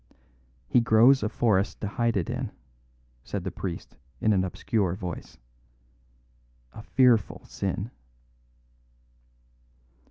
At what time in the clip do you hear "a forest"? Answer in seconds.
1.21-1.79